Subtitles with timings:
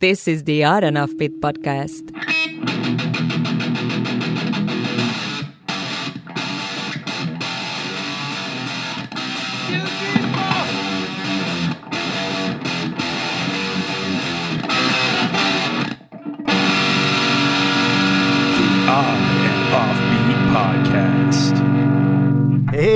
[0.00, 2.33] This is the Odd Offbeat podcast.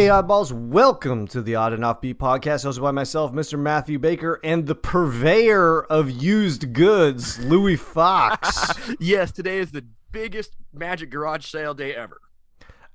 [0.09, 3.59] Hey, oddballs, welcome to the Odd and Offbeat podcast, hosted by myself, Mr.
[3.59, 10.57] Matthew Baker, and the purveyor of used goods, Louis Fox, Yes, today is the biggest
[10.73, 12.23] Magic Garage sale day ever.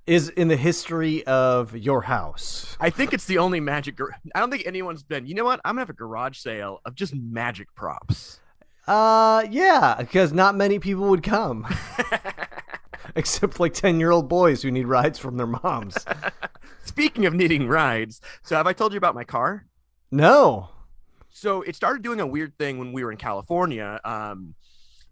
[0.08, 2.76] is in the history of your house.
[2.80, 3.96] I think it's the only Magic.
[3.96, 5.28] Gar- I don't think anyone's been.
[5.28, 5.62] You know what?
[5.64, 8.40] I'm gonna have a garage sale of just Magic props.
[8.88, 11.68] Uh, yeah, because not many people would come.
[13.16, 15.96] Except like 10 year old boys who need rides from their moms.
[16.94, 19.66] Speaking of needing rides, so have I told you about my car?
[20.12, 20.70] No.
[21.32, 24.54] So it started doing a weird thing when we were in California um,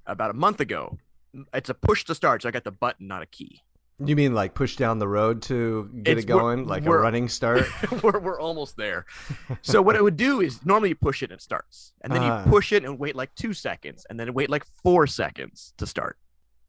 [0.05, 0.99] about a month ago.
[1.55, 3.61] It's a push to start, so I got the button, not a key.
[4.03, 7.27] You mean like push down the road to get It's- it going, like a running
[7.29, 7.65] start?
[8.03, 9.07] we're, we're almost there.
[9.63, 12.21] So what it would do is normally you push it and it starts, and then
[12.21, 12.43] Uh.
[12.45, 15.87] you push it and wait like two seconds, and then wait like four seconds to
[15.87, 16.17] start.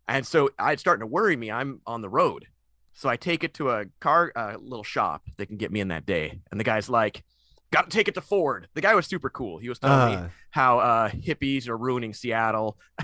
[0.08, 1.50] And so it's starting to worry me.
[1.50, 2.46] I'm on the road,
[2.94, 5.88] so I take it to a car, uh, little shop that can get me in
[5.88, 6.40] that day.
[6.50, 7.24] And the guy's like,
[7.70, 9.58] "Got to take it to Ford." The guy was super cool.
[9.58, 12.78] He was telling me Uh, how uh, hippies are ruining Seattle.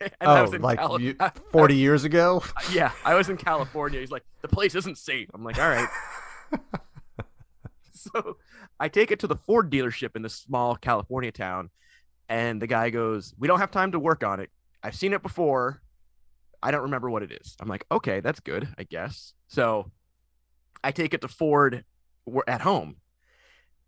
[0.00, 1.16] and I oh, was in like Cali- you,
[1.52, 2.42] 40 years ago?
[2.72, 4.00] yeah, I was in California.
[4.00, 5.28] He's like, the place isn't safe.
[5.34, 5.88] I'm like, all right.
[7.92, 8.36] so
[8.78, 11.70] I take it to the Ford dealership in this small California town,
[12.28, 14.50] and the guy goes, "We don't have time to work on it.
[14.82, 15.82] I've seen it before.
[16.66, 19.90] I don't remember what it is." I'm like, "Okay, that's good, I guess." So
[20.82, 21.84] I take it to Ford
[22.48, 22.96] at home,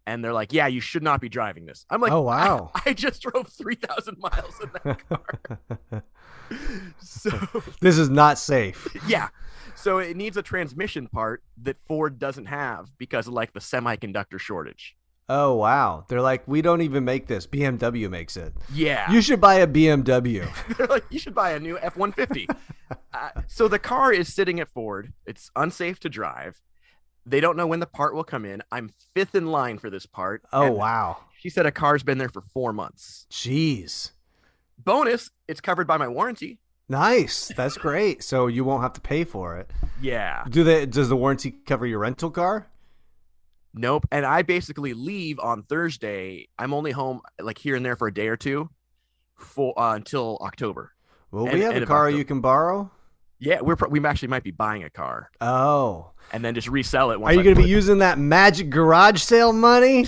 [0.06, 2.70] and they're like, "Yeah, you should not be driving this." I'm like, Oh, wow.
[2.86, 5.08] I, just drove three thousand miles in that
[5.90, 6.02] car."
[6.98, 7.30] so
[7.80, 8.86] this is not safe.
[9.06, 9.28] yeah.
[9.74, 14.38] So it needs a transmission part that Ford doesn't have because of like the semiconductor
[14.40, 14.96] shortage.
[15.28, 16.04] Oh wow.
[16.08, 17.46] They're like, we don't even make this.
[17.46, 18.54] BMW makes it.
[18.72, 19.10] Yeah.
[19.10, 20.48] You should buy a BMW.
[20.76, 22.48] They're like, you should buy a new F 150.
[23.12, 25.12] uh, so the car is sitting at Ford.
[25.26, 26.62] It's unsafe to drive.
[27.26, 28.62] They don't know when the part will come in.
[28.72, 30.42] I'm fifth in line for this part.
[30.52, 31.18] Oh wow.
[31.38, 33.26] She said a car's been there for four months.
[33.30, 34.12] Jeez.
[34.78, 36.58] Bonus, it's covered by my warranty.
[36.88, 37.52] Nice.
[37.54, 38.22] That's great.
[38.22, 39.70] So you won't have to pay for it.
[40.00, 40.44] Yeah.
[40.48, 42.68] Do they does the warranty cover your rental car?
[43.74, 44.06] Nope.
[44.10, 46.48] And I basically leave on Thursday.
[46.58, 48.70] I'm only home like here and there for a day or two
[49.36, 50.92] for uh, until October.
[51.30, 52.90] Well, And- we have and a car you can borrow.
[53.40, 56.10] Yeah, we're we actually might be buying a car Oh.
[56.32, 57.22] and then just resell it.
[57.22, 60.06] Are you going to be using that magic garage sale money?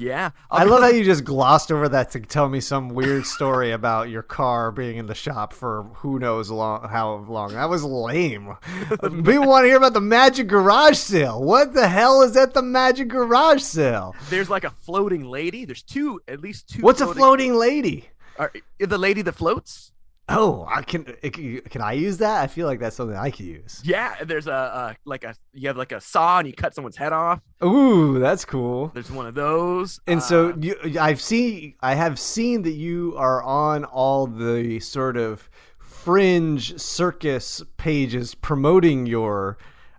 [0.00, 3.70] Yeah, I love how you just glossed over that to tell me some weird story
[3.80, 7.52] about your car being in the shop for who knows long how long.
[7.52, 8.56] That was lame.
[8.90, 11.42] Uh, people want to hear about the magic garage sale.
[11.42, 14.16] What the hell is at the magic garage sale?
[14.28, 15.64] There's like a floating lady.
[15.64, 16.82] There's two, at least two.
[16.82, 18.08] What's a floating lady?
[18.36, 19.92] Are, the lady that floats?
[20.30, 22.40] Oh, I can can I use that?
[22.42, 23.80] I feel like that's something I could use.
[23.84, 26.96] Yeah, there's a, a like a you have like a saw and you cut someone's
[26.96, 27.40] head off.
[27.64, 28.88] Ooh, that's cool.
[28.94, 30.00] There's one of those.
[30.06, 34.80] And so Uh, you, I've seen, I have seen that you are on all the
[34.80, 39.58] sort of fringe circus pages promoting your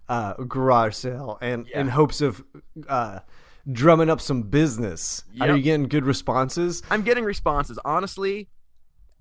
[0.10, 2.44] uh, garage sale, and in hopes of
[2.88, 3.20] uh,
[3.72, 5.24] drumming up some business.
[5.40, 6.82] Are you getting good responses?
[6.90, 7.78] I'm getting responses.
[7.86, 8.50] Honestly,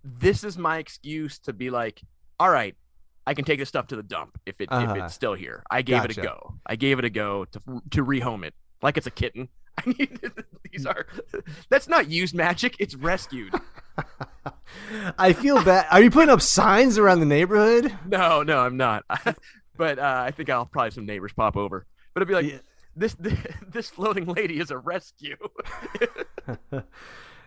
[0.04, 2.00] this is my excuse to be like,
[2.38, 2.74] all right,
[3.26, 4.92] I can take this stuff to the dump if it Uh-huh.
[4.94, 5.62] if it's still here.
[5.70, 6.54] I gave it a go.
[6.66, 9.48] I gave it a go to to rehome it like it's a kitten.
[9.78, 10.20] I need
[10.72, 11.06] these are
[11.68, 12.76] that's not used magic.
[12.78, 13.54] It's rescued.
[15.18, 15.86] I feel bad.
[15.90, 17.96] Are you putting up signs around the neighborhood?
[18.06, 19.04] No, no, I'm not.
[19.76, 21.86] but uh, I think I'll probably some neighbors pop over.
[22.14, 22.58] But it'd be like Yeah.
[22.96, 23.16] this,
[23.68, 25.36] this floating lady is a rescue.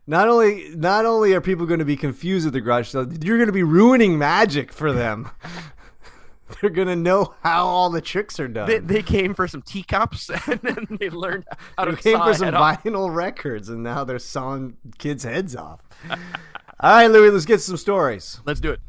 [0.05, 3.37] Not only, not only are people going to be confused with the garage sale, you're
[3.37, 5.29] going to be ruining magic for them.
[6.61, 8.67] They're going to know how all the tricks are done.
[8.67, 11.45] they, they came for some teacups and then they learned
[11.77, 12.83] how They to came for some head off.
[12.83, 15.79] vinyl records, and now they're sawing kids' heads off.
[16.09, 16.17] All
[16.81, 18.39] right, Louis, let's get some stories.
[18.45, 18.79] Let's do it.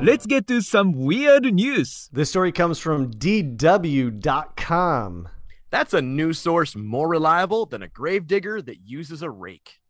[0.00, 2.08] Let's get to some weird news.
[2.12, 3.68] This story comes from DW.com.
[5.70, 9.80] That's a news source more reliable than a gravedigger that uses a rake.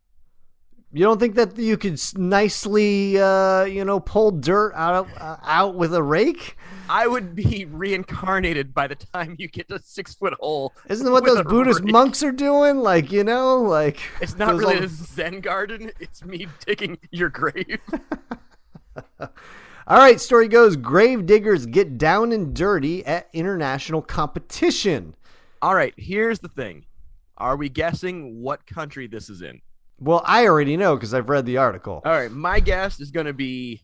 [0.91, 5.37] You don't think that you could nicely, uh, you know, pull dirt out of, uh,
[5.43, 6.57] out with a rake?
[6.89, 10.73] I would be reincarnated by the time you get to six foot hole.
[10.89, 11.91] Isn't that what those Buddhist rake.
[11.91, 12.79] monks are doing?
[12.79, 14.85] Like, you know, like it's not really old...
[14.85, 15.91] a Zen garden.
[15.99, 17.79] It's me digging your grave.
[19.89, 25.15] All right, story goes grave diggers get down and dirty at international competition.
[25.63, 26.85] All right, here's the thing.
[27.37, 29.61] Are we guessing what country this is in?
[29.99, 32.03] Well, I already know because I've read the article.
[32.05, 33.81] All right, my guess is going to be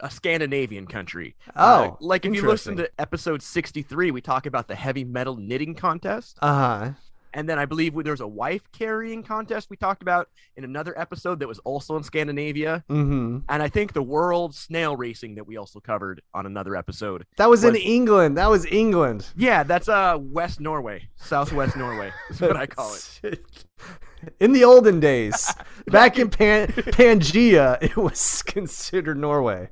[0.00, 1.34] a Scandinavian country.
[1.56, 5.36] Oh, Uh, like if you listen to episode 63, we talk about the heavy metal
[5.36, 6.36] knitting contest.
[6.42, 6.90] Uh huh.
[7.34, 11.40] And then I believe there's a wife carrying contest we talked about in another episode
[11.40, 12.84] that was also in Scandinavia.
[12.90, 13.38] Mm-hmm.
[13.48, 17.26] And I think the world snail racing that we also covered on another episode.
[17.36, 18.36] That was, in England.
[18.36, 19.28] That was England.
[19.36, 23.40] Yeah, that's uh West Norway, Southwest Norway is what I call it.
[24.38, 25.52] In the olden days,
[25.88, 29.68] back in Pan- Pangea, it was considered Norway.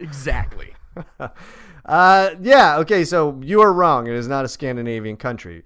[0.00, 0.74] Exactly.
[1.84, 4.06] Uh, yeah, okay, so you are wrong.
[4.06, 5.64] It is not a Scandinavian country.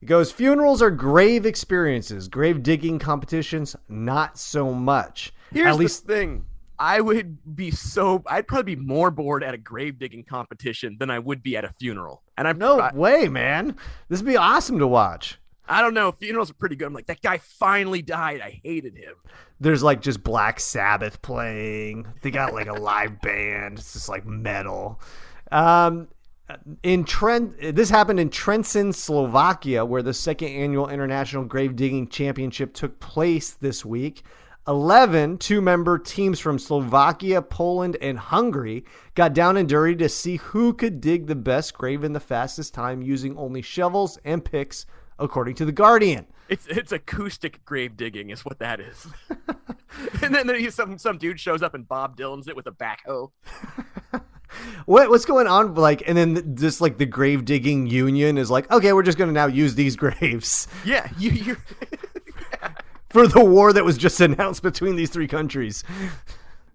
[0.00, 5.32] It goes funerals are grave experiences, grave digging competitions, not so much.
[5.52, 6.44] Here's At least the thing.
[6.78, 11.10] I would be so I'd probably be more bored at a grave digging competition than
[11.10, 12.22] I would be at a funeral.
[12.36, 13.76] And I'm no I, way, man.
[14.08, 15.38] This would be awesome to watch.
[15.68, 16.86] I don't know, funerals are pretty good.
[16.86, 18.40] I'm like, that guy finally died.
[18.40, 19.14] I hated him.
[19.58, 22.06] There's like just Black Sabbath playing.
[22.22, 23.78] They got like a live band.
[23.78, 25.00] It's just like metal.
[25.50, 26.08] Um,
[26.82, 32.72] in Trent, this happened in Trenčín, Slovakia, where the second annual International Grave Digging Championship
[32.72, 34.22] took place this week.
[34.68, 38.84] 11 two member teams from Slovakia, Poland, and Hungary
[39.14, 42.74] got down and dirty to see who could dig the best grave in the fastest
[42.74, 44.84] time using only shovels and picks,
[45.20, 46.26] according to The Guardian.
[46.48, 49.06] It's it's acoustic grave digging is what that is.
[50.22, 53.30] and then there, some some dude shows up and Bob Dylan's it with a backhoe.
[54.86, 55.74] What what's going on?
[55.74, 59.32] Like, and then just like the grave digging union is like, okay, we're just gonna
[59.32, 61.56] now use these graves Yeah, you you
[63.08, 65.84] for the war that was just announced between these three countries.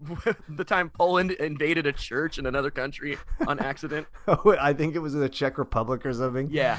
[0.49, 4.07] the time Poland invaded a church in another country on accident.
[4.27, 6.49] Oh, I think it was in the Czech Republic or something.
[6.51, 6.77] Yeah.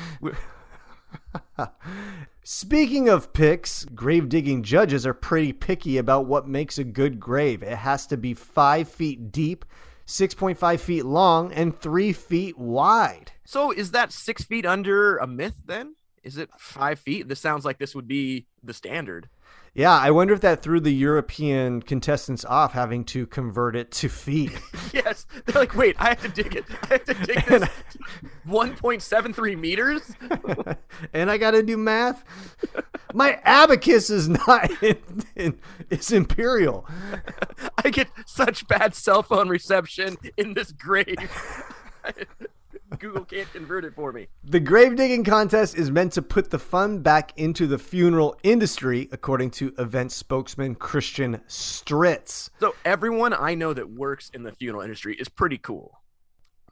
[2.42, 7.62] Speaking of picks, grave digging judges are pretty picky about what makes a good grave.
[7.62, 9.64] It has to be five feet deep,
[10.06, 13.32] 6.5 feet long, and three feet wide.
[13.44, 15.96] So is that six feet under a myth then?
[16.22, 17.28] Is it five feet?
[17.28, 19.28] This sounds like this would be the standard.
[19.74, 24.08] Yeah, I wonder if that threw the European contestants off having to convert it to
[24.08, 24.52] feet.
[24.92, 25.26] Yes.
[25.46, 26.66] They're like, wait, I have to dig it.
[26.82, 27.68] I have to dig this
[28.46, 30.14] 1.73 meters?
[31.14, 32.22] and I got to do math.
[33.14, 34.98] My abacus is not in,
[35.34, 35.58] in,
[35.88, 36.86] it's imperial.
[37.94, 41.30] Get such bad cell phone reception in this grave.
[42.98, 44.28] Google can't convert it for me.
[44.44, 49.08] The grave digging contest is meant to put the fun back into the funeral industry,
[49.12, 52.50] according to event spokesman Christian Stritz.
[52.60, 56.00] So everyone I know that works in the funeral industry is pretty cool.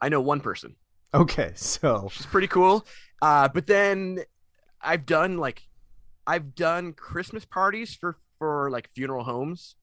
[0.01, 0.75] I know one person.
[1.13, 2.85] Okay, so She's pretty cool.
[3.21, 4.19] Uh, but then
[4.81, 5.67] I've done like
[6.25, 9.75] I've done Christmas parties for for like funeral homes,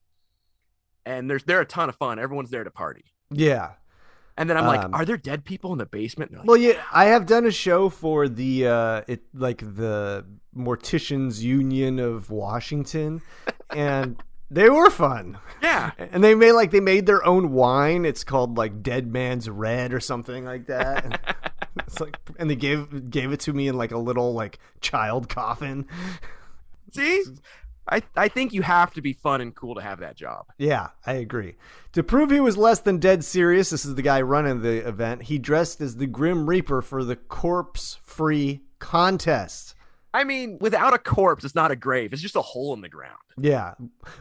[1.09, 2.19] and there's they're a ton of fun.
[2.19, 3.05] Everyone's there to party.
[3.31, 3.71] yeah.
[4.37, 6.31] And then I'm like, Um, are there dead people in the basement?
[6.33, 10.25] Like, Well, yeah, I have done a show for the uh, it like the
[10.55, 13.21] Morticians Union of Washington,
[13.69, 14.15] and
[14.49, 15.37] they were fun.
[15.61, 15.91] yeah.
[15.97, 18.05] And they made like they made their own wine.
[18.05, 21.03] It's called like Dead Man's Red or something like that.
[21.03, 21.19] And
[21.85, 25.27] it's like, and they gave gave it to me in like a little like child
[25.27, 25.85] coffin.
[26.93, 27.23] See,
[27.89, 30.47] I I think you have to be fun and cool to have that job.
[30.57, 31.55] Yeah, I agree.
[31.93, 35.23] To prove he was less than dead serious, this is the guy running the event.
[35.23, 39.75] He dressed as the Grim Reaper for the corpse free contest.
[40.13, 42.13] I mean, without a corpse, it's not a grave.
[42.13, 43.17] It's just a hole in the ground.
[43.37, 43.75] Yeah.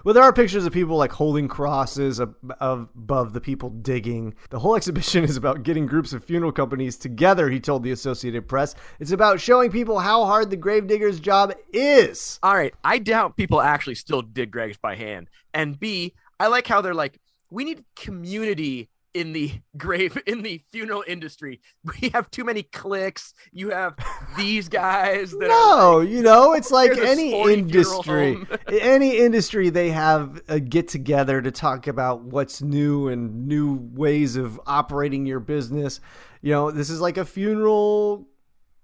[0.04, 4.35] Well, there are pictures of people like holding crosses ab- ab- above the people digging.
[4.50, 8.49] The whole exhibition is about getting groups of funeral companies together, he told the Associated
[8.49, 8.75] Press.
[9.00, 12.38] It's about showing people how hard the gravedigger's job is.
[12.42, 15.30] All right, I doubt people actually still dig graves by hand.
[15.54, 17.18] And B, I like how they're like,
[17.50, 21.60] we need community in the grave in the funeral industry.
[22.00, 23.32] We have too many clicks.
[23.50, 23.96] You have
[24.36, 28.38] these guys that are No, you know, it's like any industry.
[28.68, 34.36] any industry, they have a get together to talk about what's new and new ways
[34.36, 36.00] of operating your business.
[36.42, 38.28] You know, this is like a funeral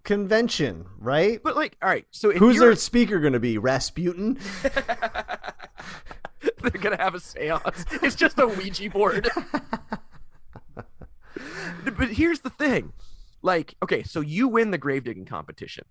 [0.02, 1.42] convention, right?
[1.42, 3.58] but like all right, so Who's their speaker going to be?
[3.58, 4.38] Rasputin?
[6.62, 7.84] they're gonna have a seance.
[8.02, 9.28] It's just a Ouija board.
[11.92, 12.92] But here's the thing.
[13.42, 15.84] Like, okay, so you win the grave digging competition.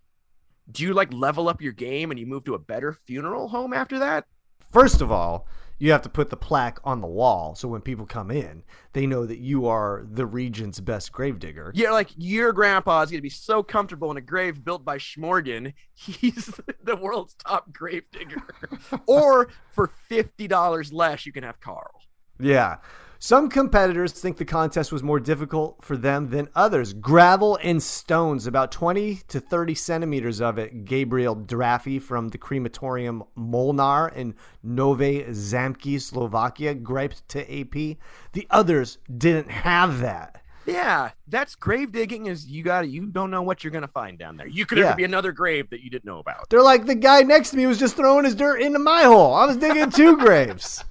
[0.71, 3.73] Do you like level up your game and you move to a better funeral home
[3.73, 4.25] after that?
[4.71, 5.45] First of all,
[5.77, 9.05] you have to put the plaque on the wall so when people come in, they
[9.05, 11.71] know that you are the region's best gravedigger.
[11.75, 16.59] Yeah, like your grandpa's gonna be so comfortable in a grave built by Schmorgan, he's
[16.81, 18.43] the world's top grave digger.
[19.07, 22.01] or for fifty dollars less, you can have Carl.
[22.39, 22.77] Yeah.
[23.25, 26.91] Some competitors think the contest was more difficult for them than others.
[26.91, 30.83] Gravel and stones, about 20 to 30 centimeters of it.
[30.83, 37.95] Gabriel Drafy from the crematorium Molnar in Nove Zamki, Slovakia, griped to AP.
[38.33, 40.41] The others didn't have that.
[40.65, 42.25] Yeah, that's grave digging.
[42.25, 44.47] Is you got you don't know what you're gonna find down there.
[44.47, 44.95] You could Yeah.
[44.95, 46.49] be another grave that you didn't know about.
[46.49, 49.33] They're like, the guy next to me was just throwing his dirt into my hole.
[49.33, 50.83] I was digging two graves.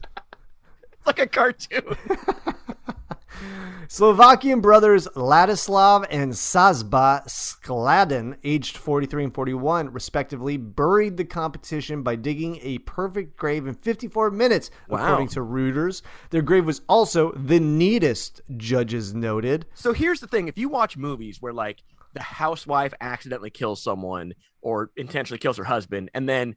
[1.07, 1.97] Like a cartoon.
[3.89, 12.17] Slovakian brothers Ladislav and Sazba Skladen, aged 43 and 41, respectively, buried the competition by
[12.17, 15.05] digging a perfect grave in 54 minutes, Wow.
[15.05, 16.03] according to Reuters.
[16.31, 19.67] Their grave was also the neatest, judges noted.
[19.75, 21.83] So here's the thing: if you watch movies where like
[22.15, 26.57] the housewife accidentally kills someone or intentionally kills her husband and then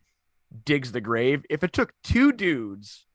[0.64, 3.06] digs the grave, if it took two dudes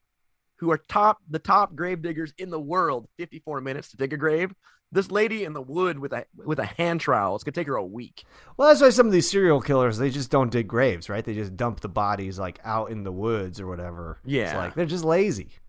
[0.61, 4.17] who are top the top grave diggers in the world 54 minutes to dig a
[4.17, 4.53] grave,
[4.93, 7.75] this lady in the wood with a with a hand trowel, it's gonna take her
[7.75, 8.23] a week.
[8.55, 11.25] Well, that's why some of these serial killers, they just don't dig graves, right?
[11.25, 14.19] They just dump the bodies like out in the woods or whatever.
[14.23, 15.49] yeah It's like they're just lazy.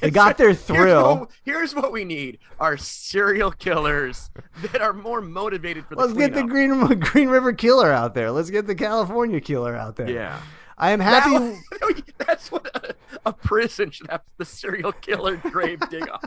[0.00, 1.16] They got their Here's thrill.
[1.18, 4.30] what, here's what we need: are serial killers
[4.62, 6.44] that are more motivated for the Let's get the.
[6.44, 8.30] Green Green River Killer out there.
[8.30, 10.08] Let's get the California Killer out there.
[10.08, 10.40] Yeah.
[10.78, 11.30] I am happy.
[11.38, 12.94] That- that's what a,
[13.26, 16.24] a prison should have the serial killer grave dig off.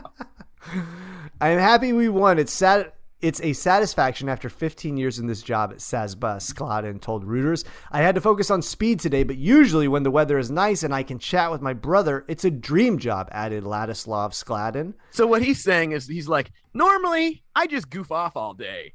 [1.40, 2.38] I am happy we won.
[2.38, 2.92] It's sad.
[3.20, 7.64] It's a satisfaction after 15 years in this job at Sazba Skladen told Reuters.
[7.90, 10.94] I had to focus on speed today, but usually when the weather is nice and
[10.94, 14.94] I can chat with my brother, it's a dream job, added Ladislav Skladen.
[15.10, 18.94] So what he's saying is he's like, normally I just goof off all day.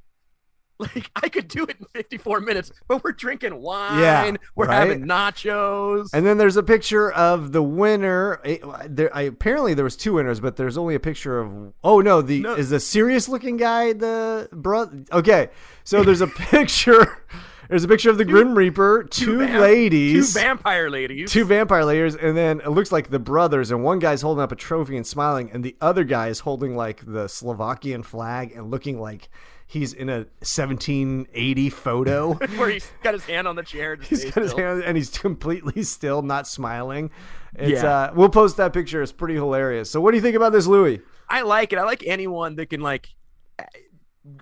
[0.96, 4.76] Like I could do it in 54 minutes, but we're drinking wine, Yeah, we're right?
[4.88, 6.10] having nachos.
[6.14, 8.40] And then there's a picture of the winner.
[8.44, 11.74] Eh, There, I, apparently there was two winners, but there's only a picture of.
[11.84, 12.54] Oh no, the No.
[12.56, 15.04] is the serious looking guy the brother?
[15.12, 15.50] Okay,
[15.84, 17.24] so there's a picture.
[17.70, 21.32] There's a picture of the Grim Reaper, two, vamp- ladies, two vampire ladies.
[21.32, 24.52] two vampire layers, and then it looks like the brothers, and one guy's holding up
[24.52, 28.70] a trophy and smiling, and the other guy is holding like the Slovakian flag and
[28.70, 29.30] looking like
[29.74, 32.34] he's in a 1780 photo.
[32.58, 33.96] where he's got his hand on the chair.
[33.96, 37.10] he's got his hand and he's completely still, not smiling.
[37.56, 37.90] It's Yeah.
[37.90, 39.02] uh we'll post that picture.
[39.02, 39.90] It's pretty hilarious.
[39.90, 41.02] So what do you think about this, Louis?
[41.28, 41.80] I like it.
[41.80, 43.10] I like anyone that can like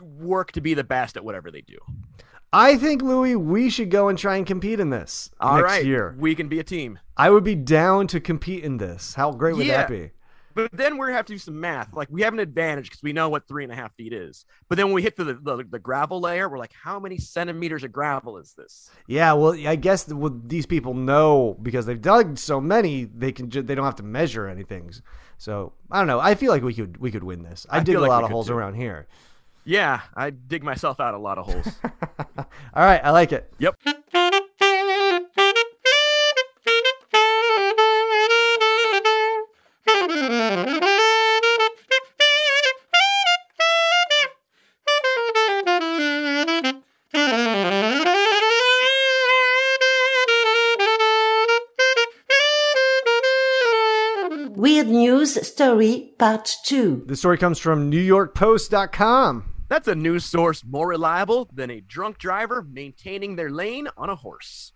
[0.02, 1.78] work to be the best at whatever they do.
[2.54, 5.86] I think Louis, we should go and try and compete in this All right, next
[5.86, 6.16] year.
[6.20, 7.00] we can be a team.
[7.16, 9.14] I would be down to compete in this.
[9.14, 10.12] How great would that be?
[10.54, 11.94] But then we're gonna have to do some math.
[11.94, 14.46] Like we have an advantage because we know what three and a half feet is.
[14.70, 17.84] But then when we hit the, the the gravel layer, we're like, how many centimeters
[17.84, 18.90] of gravel is this?
[19.08, 20.12] Yeah, well, I guess
[20.44, 24.04] these people know because they've dug so many, they can ju- they don't have to
[24.04, 24.92] measure anything.
[25.38, 26.20] So I don't know.
[26.20, 27.66] I feel like we could we could win this.
[27.70, 29.08] I, I dig a lot of holes around here.
[29.64, 31.68] Yeah, I dig myself out a lot of holes.
[32.38, 33.54] All right, I like it.
[33.60, 33.76] yep.
[55.36, 57.04] News Story Part 2.
[57.06, 59.46] The story comes from NewYorkPost.com.
[59.70, 64.16] That's a news source more reliable than a drunk driver maintaining their lane on a
[64.16, 64.74] horse.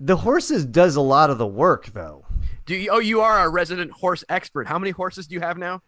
[0.00, 2.26] The horses does a lot of the work though.
[2.66, 4.66] Do you, oh, you are a resident horse expert.
[4.66, 5.82] How many horses do you have now?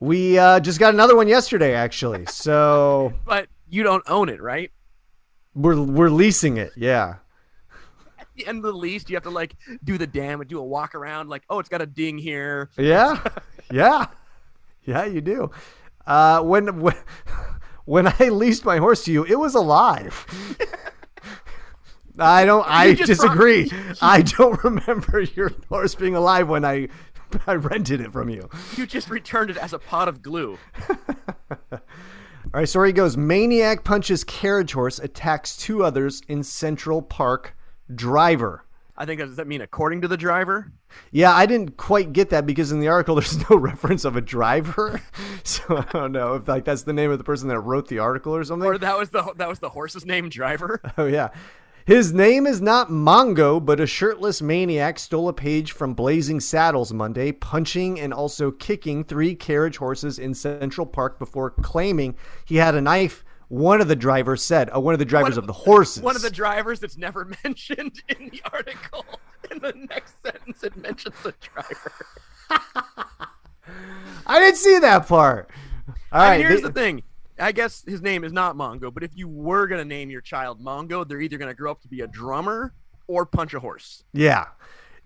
[0.00, 2.24] We uh, just got another one yesterday, actually.
[2.26, 4.70] So But you don't own it, right?
[5.54, 6.72] we're we're leasing it.
[6.74, 7.16] Yeah.
[8.46, 10.94] The end of the lease, you have to like do the damage, do a walk
[10.94, 12.68] around, like, oh, it's got a ding here.
[12.76, 13.22] Yeah.
[13.72, 14.06] yeah.
[14.84, 15.50] Yeah, you do.
[16.06, 16.96] Uh, when when
[17.86, 20.26] when I leased my horse to you, it was alive.
[22.18, 22.64] I don't.
[22.66, 23.70] I disagree.
[24.00, 26.88] I don't remember your horse being alive when I
[27.46, 28.48] I rented it from you.
[28.76, 30.58] You just returned it as a pot of glue.
[32.54, 37.55] All right, story goes Maniac punches carriage horse, attacks two others in Central Park.
[37.94, 38.64] Driver.
[38.98, 40.72] I think does that mean according to the driver?
[41.10, 44.20] Yeah, I didn't quite get that because in the article there's no reference of a
[44.20, 45.00] driver.
[45.44, 48.00] So I don't know if like that's the name of the person that wrote the
[48.00, 48.68] article or something.
[48.68, 50.80] Or that was the that was the horse's name, driver.
[50.98, 51.28] Oh yeah.
[51.86, 56.92] His name is not Mongo, but a shirtless maniac stole a page from Blazing Saddles
[56.92, 62.74] Monday, punching and also kicking three carriage horses in Central Park before claiming he had
[62.74, 63.24] a knife.
[63.48, 66.02] One of the drivers said, uh, one of the drivers One of the horses.
[66.02, 69.04] One of the drivers that's never mentioned in the article.
[69.50, 71.92] In the next sentence, it mentions the driver.
[74.26, 75.50] I didn't see that part.
[76.12, 77.02] All right, here's the thing.
[77.38, 80.60] I guess his name is not Mongo, but if you were gonna name your child
[80.60, 82.72] Mongo, they're either gonna grow up to be a drummer
[83.06, 84.04] or punch a horse.
[84.12, 84.46] Yeah.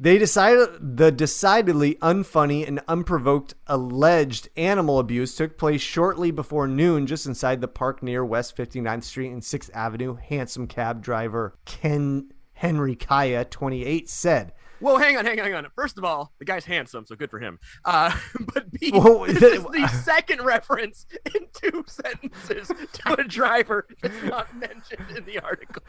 [0.03, 7.07] They decided the decidedly unfunny and unprovoked alleged animal abuse took place shortly before noon
[7.07, 10.17] just inside the park near West 59th Street and 6th Avenue.
[10.17, 15.67] Handsome cab driver Ken Henry Kaya, 28, said, Whoa, hang on, hang on, hang on.
[15.75, 17.59] First of all, the guy's handsome, so good for him.
[17.85, 18.17] Uh,
[18.55, 21.05] but B, Whoa, this the- is the second reference
[21.35, 25.83] in two sentences to a driver that's not mentioned in the article.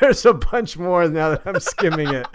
[0.00, 2.26] There's a bunch more now that I'm skimming it.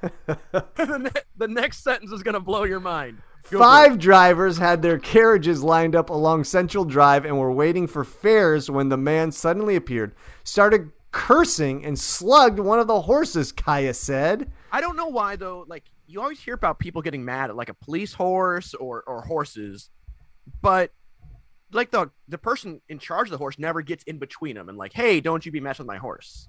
[0.26, 3.18] the, ne- the next sentence is gonna blow your mind.
[3.50, 3.58] Go.
[3.58, 8.70] Five drivers had their carriages lined up along Central Drive and were waiting for fares
[8.70, 10.14] when the man suddenly appeared,
[10.44, 14.52] started cursing, and slugged one of the horses, Kaya said.
[14.70, 15.64] I don't know why though.
[15.66, 19.22] Like you always hear about people getting mad at like a police horse or or
[19.22, 19.88] horses,
[20.60, 20.92] but
[21.72, 24.76] like the the person in charge of the horse never gets in between them and
[24.76, 26.48] like, hey, don't you be messing with my horse.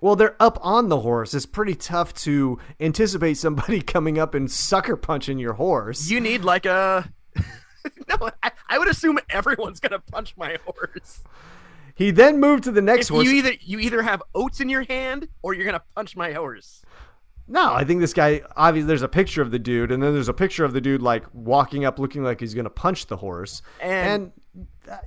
[0.00, 1.34] Well, they're up on the horse.
[1.34, 6.08] It's pretty tough to anticipate somebody coming up and sucker punching your horse.
[6.10, 7.10] You need like a.
[8.08, 11.22] no, I, I would assume everyone's gonna punch my horse.
[11.94, 13.24] he then moved to the next If horse.
[13.26, 16.82] you either you either have oats in your hand or you're gonna punch my horse.
[17.48, 18.42] no, I think this guy.
[18.56, 21.02] Obviously, there's a picture of the dude, and then there's a picture of the dude
[21.02, 23.62] like walking up, looking like he's gonna punch the horse.
[23.80, 24.30] And- uh,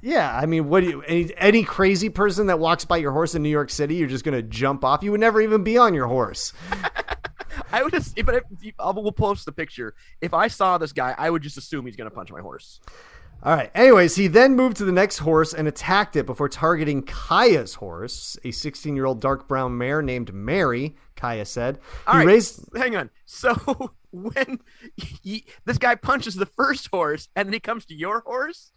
[0.02, 1.02] yeah, I mean, what do you?
[1.04, 4.24] Any, any crazy person that walks by your horse in New York City, you're just
[4.24, 5.04] gonna jump off.
[5.04, 6.54] You would never even be on your horse.
[7.72, 8.44] I would just, but
[8.96, 9.94] will post the picture.
[10.20, 12.80] If I saw this guy, I would just assume he's gonna punch my horse.
[13.44, 13.72] All right.
[13.74, 18.38] Anyways, he then moved to the next horse and attacked it before targeting Kaya's horse,
[18.44, 20.96] a 16 year old dark brown mare named Mary.
[21.15, 21.80] Kaya said.
[22.06, 22.70] All he right, raised.
[22.76, 23.10] hang on.
[23.26, 23.56] So
[24.12, 24.60] when
[24.96, 28.72] he, this guy punches the first horse and then he comes to your horse,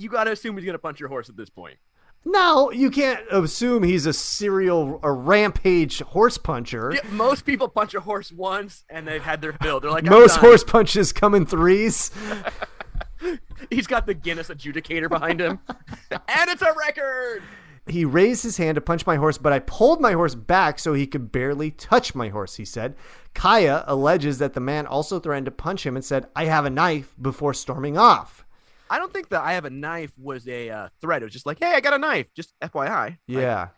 [0.00, 1.76] you got to assume he's gonna punch your horse at this point.
[2.24, 6.92] No, you can't assume he's a serial, a rampage horse puncher.
[6.94, 9.80] Yeah, most people punch a horse once and they've had their fill.
[9.80, 10.44] They're like, Most done.
[10.44, 12.10] horse punches come in threes.
[13.70, 15.60] He's got the Guinness adjudicator behind him,
[16.10, 17.42] and it's a record.
[17.86, 20.94] He raised his hand to punch my horse, but I pulled my horse back so
[20.94, 22.94] he could barely touch my horse, he said.
[23.34, 26.70] Kaya alleges that the man also threatened to punch him and said, I have a
[26.70, 28.44] knife before storming off.
[28.90, 31.22] I don't think that I have a knife was a uh, threat.
[31.22, 32.26] It was just like, hey, I got a knife.
[32.34, 33.18] Just FYI.
[33.28, 33.68] Yeah.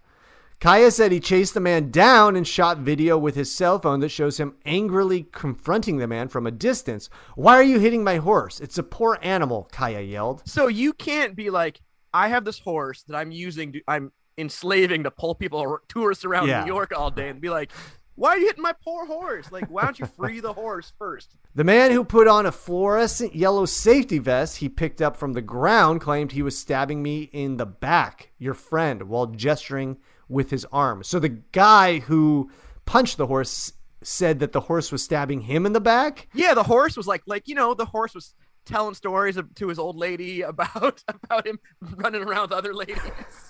[0.58, 4.10] Kaya said he chased the man down and shot video with his cell phone that
[4.10, 7.10] shows him angrily confronting the man from a distance.
[7.34, 8.60] Why are you hitting my horse?
[8.60, 10.42] It's a poor animal, Kaya yelled.
[10.46, 11.80] So you can't be like,
[12.14, 16.46] I have this horse that I'm using, to, I'm enslaving to pull people, tourists around
[16.48, 16.62] Yeah.
[16.62, 17.72] New York all day, and be like,
[18.14, 19.50] why are you hitting my poor horse?
[19.50, 21.34] Like, why don't you free the horse first?
[21.54, 25.42] The man who put on a fluorescent yellow safety vest he picked up from the
[25.42, 29.98] ground claimed he was stabbing me in the back, your friend, while gesturing
[30.30, 31.02] with his arm.
[31.02, 32.50] So the guy who
[32.86, 36.28] punched the horse said that the horse was stabbing him in the back?
[36.32, 38.34] Yeah, the horse was like, like you know, the horse was
[38.64, 41.58] telling stories to his old lady about about him
[41.96, 42.96] running around with other ladies.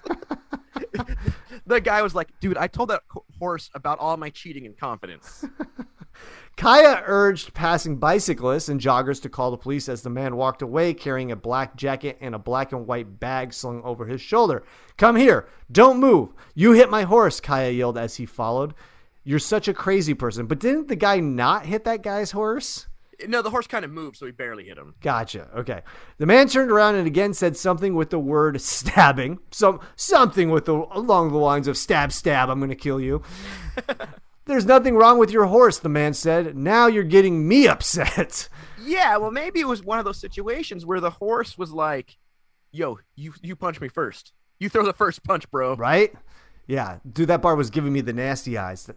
[1.66, 3.02] the guy was like, dude, I told that
[3.38, 5.44] horse about all my cheating and confidence.
[6.56, 10.92] Kaya urged passing bicyclists and joggers to call the police as the man walked away
[10.92, 14.62] carrying a black jacket and a black and white bag slung over his shoulder.
[14.98, 15.48] Come here.
[15.70, 16.34] Don't move.
[16.54, 18.74] You hit my horse, Kaya yelled as he followed.
[19.24, 20.46] You're such a crazy person.
[20.46, 22.86] But didn't the guy not hit that guy's horse?
[23.26, 24.94] No, the horse kind of moved, so he barely hit him.
[25.00, 25.48] Gotcha.
[25.56, 25.82] Okay.
[26.18, 29.38] The man turned around and again said something with the word stabbing.
[29.50, 33.22] Some something with the along the lines of stab stab, I'm going to kill you.
[34.44, 36.56] There's nothing wrong with your horse, the man said.
[36.56, 38.48] Now you're getting me upset.
[38.84, 42.18] Yeah, well, maybe it was one of those situations where the horse was like,
[42.72, 44.32] "Yo, you you punch me first.
[44.58, 46.12] You throw the first punch, bro." right?
[46.66, 48.88] Yeah, dude, that bar was giving me the nasty eyes.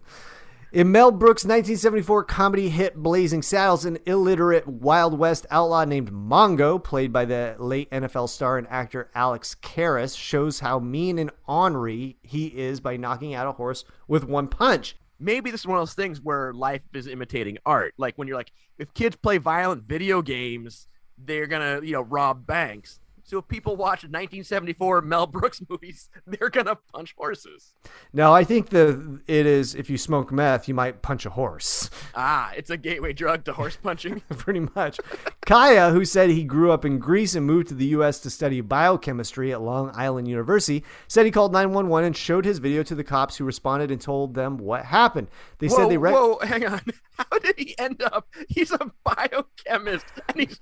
[0.72, 6.82] In Mel Brooks' 1974 comedy hit Blazing Saddles, an illiterate Wild West outlaw named Mongo,
[6.82, 12.16] played by the late NFL star and actor Alex Karras, shows how mean and ornery
[12.20, 14.96] he is by knocking out a horse with one punch.
[15.20, 17.94] Maybe this is one of those things where life is imitating art.
[17.96, 22.44] Like when you're like, if kids play violent video games, they're gonna, you know, rob
[22.44, 22.98] banks.
[23.26, 27.74] So if people watch 1974 Mel Brooks movies, they're gonna punch horses.
[28.12, 31.90] Now, I think the it is if you smoke meth, you might punch a horse.
[32.14, 34.22] Ah, it's a gateway drug to horse punching.
[34.30, 35.00] pretty much.
[35.44, 38.20] Kaya, who said he grew up in Greece and moved to the U.S.
[38.20, 42.84] to study biochemistry at Long Island University, said he called 911 and showed his video
[42.84, 45.26] to the cops who responded and told them what happened.
[45.58, 46.80] They whoa, said they re- whoa, hang on.
[47.18, 48.28] How did he end up?
[48.48, 50.60] He's a biochemist and he's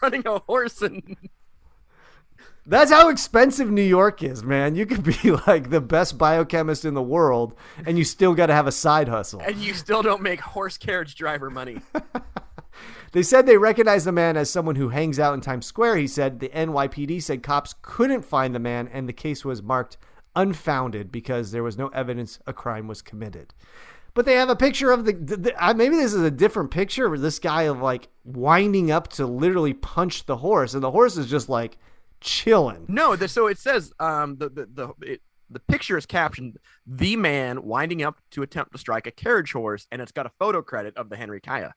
[0.00, 1.16] running a horse and
[2.64, 4.74] That's how expensive New York is, man.
[4.76, 8.54] You could be like the best biochemist in the world and you still got to
[8.54, 9.40] have a side hustle.
[9.40, 11.80] and you still don't make horse carriage driver money.
[13.12, 15.98] They said they recognized the man as someone who hangs out in Times Square.
[15.98, 19.98] He said the NYPD said cops couldn't find the man and the case was marked
[20.34, 23.52] unfounded because there was no evidence a crime was committed.
[24.14, 27.12] But they have a picture of the, the, the- maybe this is a different picture
[27.12, 31.18] of this guy of like winding up to literally punch the horse, and the horse
[31.18, 31.76] is just like
[32.22, 32.86] chilling.
[32.88, 37.16] No, the, so it says um the the the it, the picture is captioned "the
[37.16, 40.62] man winding up to attempt to strike a carriage horse," and it's got a photo
[40.62, 41.74] credit of the Henry Kaya.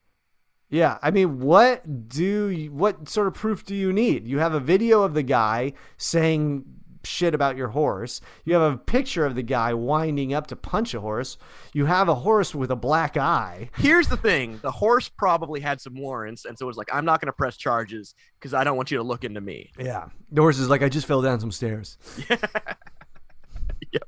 [0.68, 4.26] Yeah, I mean, what do you, what sort of proof do you need?
[4.26, 6.64] You have a video of the guy saying
[7.06, 8.20] shit about your horse.
[8.44, 11.38] You have a picture of the guy winding up to punch a horse.
[11.72, 13.70] You have a horse with a black eye.
[13.76, 17.04] Here's the thing: the horse probably had some warrants, and so it was like, "I'm
[17.04, 20.06] not going to press charges because I don't want you to look into me." Yeah,
[20.30, 21.98] the horse is like, I just fell down some stairs.
[23.92, 24.02] Yep.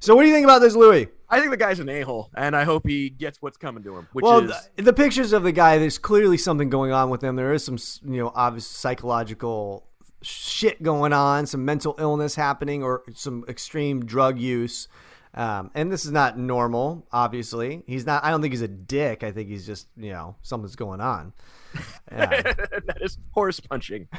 [0.00, 1.08] So, what do you think about this, Louis?
[1.28, 4.08] I think the guy's an a-hole, and I hope he gets what's coming to him.
[4.12, 7.22] Which well, is the, the pictures of the guy, there's clearly something going on with
[7.22, 7.36] him.
[7.36, 9.86] There is some, you know, obvious psychological
[10.24, 14.88] shit going on, some mental illness happening, or some extreme drug use.
[15.34, 17.82] Um, and this is not normal, obviously.
[17.86, 19.24] He's not, I don't think he's a dick.
[19.24, 21.32] I think he's just, you know, something's going on.
[22.10, 22.26] Yeah.
[22.52, 24.08] that is horse punching.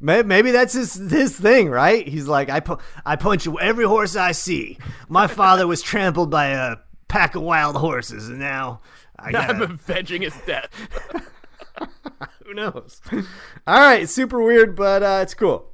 [0.00, 2.08] Maybe that's his his thing, right?
[2.08, 4.78] He's like, I pu- I punch every horse I see.
[5.10, 6.76] My father was trampled by a
[7.08, 8.80] pack of wild horses, and now
[9.18, 10.70] I I'm got avenging his death.
[12.50, 13.00] Who knows.
[13.66, 15.68] All right, super weird, but uh, it's cool.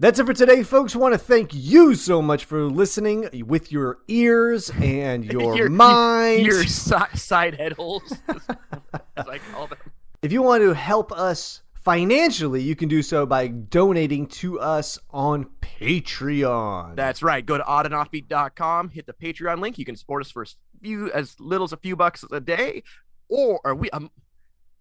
[0.00, 0.96] That's it for today, folks.
[0.96, 6.46] Want to thank you so much for listening with your ears and your, Your- mind.
[6.46, 9.76] Your si- side head holes, as I call them.
[10.22, 14.98] If you want to help us financially, you can do so by donating to us
[15.10, 16.96] on Patreon.
[16.96, 17.44] That's right.
[17.44, 19.76] Go to oddandoffbeat.com, hit the Patreon link.
[19.76, 22.84] You can support us for as few as little as a few bucks a day,
[23.28, 24.10] or, or we um,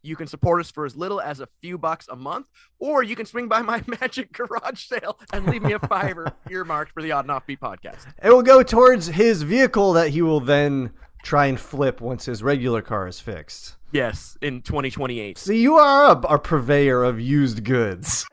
[0.01, 2.47] you can support us for as little as a few bucks a month,
[2.79, 6.91] or you can swing by my magic garage sale and leave me a fiver earmarked
[6.91, 8.05] for the Odd and Offbeat podcast.
[8.21, 10.91] It will go towards his vehicle that he will then
[11.23, 13.75] try and flip once his regular car is fixed.
[13.91, 15.37] Yes, in 2028.
[15.37, 18.25] See, you are a, a purveyor of used goods.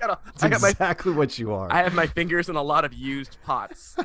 [0.00, 1.70] That's I got my exactly what you are.
[1.70, 3.96] I have my fingers in a lot of used pots.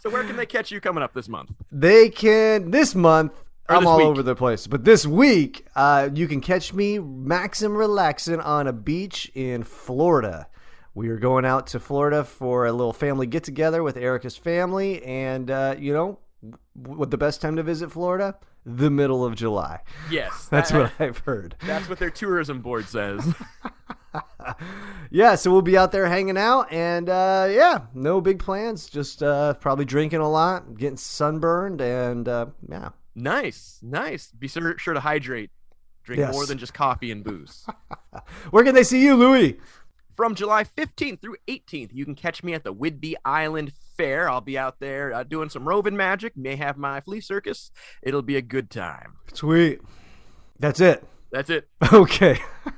[0.00, 1.52] so where can they catch you coming up this month?
[1.70, 3.32] They can this month.
[3.68, 4.06] I'm all week.
[4.06, 8.72] over the place, but this week, uh, you can catch me maxim relaxing on a
[8.72, 10.48] beach in Florida.
[10.94, 15.02] We are going out to Florida for a little family get together with Erica's family,
[15.04, 16.18] and uh, you know,
[16.74, 18.36] what the best time to visit Florida?
[18.66, 19.80] The middle of July.
[20.10, 21.54] Yes, That's that- what I've heard.
[21.66, 23.34] That's what their tourism board says.
[25.10, 28.88] Yeah, so we'll be out there hanging out, and uh, yeah, no big plans.
[28.88, 32.90] Just uh, probably drinking a lot, getting sunburned, and uh, yeah.
[33.22, 34.30] Nice, nice.
[34.32, 35.50] Be sure, sure to hydrate.
[36.04, 36.32] Drink Yes.
[36.32, 37.66] more than just coffee and booze.
[38.50, 39.58] Where can they see you, Louis?
[40.16, 44.28] From July 15th through 18th, you can catch me at the Whidbey Island Fair.
[44.28, 46.36] I'll be out there uh, doing some roving magic.
[46.36, 47.70] May have my flea circus.
[48.02, 49.14] It'll be a good time.
[49.34, 49.80] Sweet.
[50.58, 51.04] That's it.
[51.30, 51.68] That's it.
[51.92, 52.38] Okay.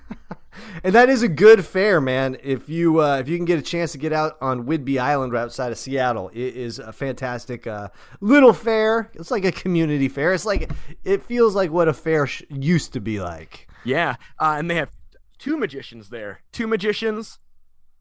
[0.84, 2.36] and that is a good fair, man.
[2.42, 5.32] If you uh, if you can get a chance to get out on Whidbey Island,
[5.32, 7.88] right outside of Seattle, it is a fantastic uh,
[8.20, 9.10] little fair.
[9.14, 10.32] It's like a community fair.
[10.32, 10.70] It's like
[11.04, 13.68] it feels like what a fair sh- used to be like.
[13.84, 14.90] Yeah, uh, and they have
[15.38, 16.42] two magicians there.
[16.52, 17.38] Two magicians,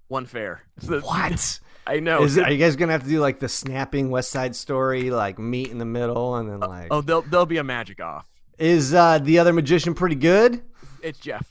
[0.08, 0.64] one fair.
[0.80, 1.60] So- What?
[1.88, 2.22] I know.
[2.24, 5.40] Is are you guys gonna have to do like the snapping West Side Story, like
[5.40, 6.88] meet in the middle, and then like?
[6.92, 8.28] oh, there'll there'll be a magic off.
[8.60, 10.62] Is uh, the other magician pretty good?
[11.02, 11.48] It's Jeff.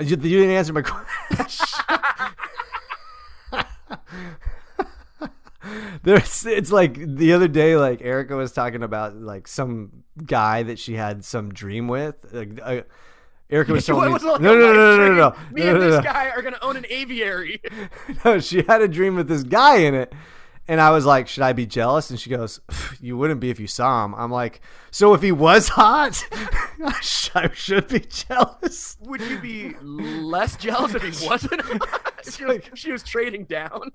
[0.00, 0.82] You, you didn't answer my
[1.30, 1.66] question.
[6.02, 10.78] There's, it's like the other day, like Erica was talking about like some guy that
[10.78, 12.16] she had some dream with.
[12.32, 12.82] Like, uh,
[13.48, 15.36] Erica was telling me, no, no, no, no, no, no, no.
[15.50, 17.60] Me no, and no, this guy are gonna own an aviary.
[18.24, 20.12] no, she had a dream with this guy in it.
[20.66, 22.08] And I was like, should I be jealous?
[22.08, 22.60] And she goes,
[23.00, 24.14] you wouldn't be if you saw him.
[24.14, 28.96] I'm like, so if he was hot, I sh- I should be jealous.
[29.00, 31.62] Would you be less jealous if he wasn't?
[32.30, 33.90] she, was, she was trading down.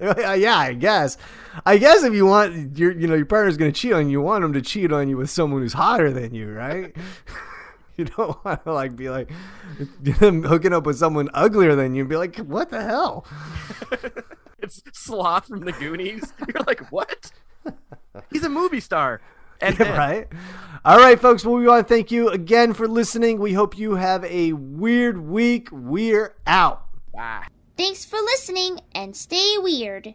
[0.00, 1.16] Yeah, I guess.
[1.64, 4.12] I guess if you want your, you know, your partner's going to cheat on you,
[4.12, 6.96] you want him to cheat on you with someone who's hotter than you, right?
[7.96, 9.30] you don't want to like be like
[10.18, 13.26] hooking up with someone uglier than you and be like, what the hell?
[14.62, 16.32] It's Sloth from the Goonies.
[16.48, 17.30] You're like, what?
[18.32, 19.20] He's a movie star.
[19.60, 20.28] And Yeah, right?
[20.84, 21.44] All right, folks.
[21.44, 23.38] Well, we want to thank you again for listening.
[23.38, 25.68] We hope you have a weird week.
[25.70, 26.86] We're out.
[27.12, 27.46] Bye.
[27.76, 30.14] Thanks for listening and stay weird.